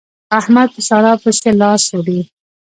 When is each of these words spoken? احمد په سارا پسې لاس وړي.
احمد 0.39 0.67
په 0.75 0.81
سارا 0.87 1.13
پسې 1.21 1.49
لاس 1.61 1.83
وړي. 1.97 2.19